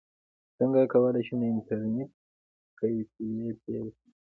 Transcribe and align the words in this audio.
څنګه 0.57 0.81
کولی 0.93 1.21
شم 1.27 1.37
د 1.41 1.45
انټرنیټ 1.53 2.11
کیفې 2.77 3.31
پیل 3.55 3.55
کړم 3.61 3.87